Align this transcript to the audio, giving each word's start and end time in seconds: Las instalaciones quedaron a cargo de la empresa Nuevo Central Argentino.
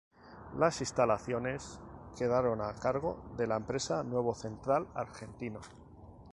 Las 0.57 0.81
instalaciones 0.81 1.79
quedaron 2.17 2.59
a 2.59 2.73
cargo 2.73 3.23
de 3.37 3.45
la 3.45 3.57
empresa 3.57 4.03
Nuevo 4.03 4.33
Central 4.33 4.87
Argentino. 4.95 5.59